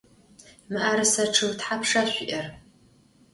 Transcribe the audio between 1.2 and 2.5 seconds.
ççıg thapşşa şsui'er?